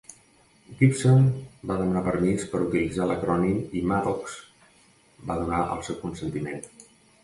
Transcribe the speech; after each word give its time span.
Gibson 0.79 1.27
va 1.73 1.75
demanar 1.81 2.03
permís 2.09 2.47
per 2.55 2.63
utilitzar 2.69 3.09
l'acrònim 3.13 3.63
i 3.83 3.87
Maddox 3.95 4.41
va 5.31 5.41
donar 5.45 5.65
el 5.79 5.89
seu 5.91 6.05
consentiment. 6.05 6.65